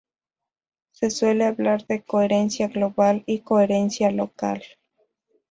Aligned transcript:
Se 0.89 1.11
suele 1.11 1.45
hablar 1.45 1.85
de 1.85 2.01
coherencia 2.01 2.67
global, 2.69 3.21
y 3.27 3.41
coherencia 3.41 4.09
local. 4.09 4.63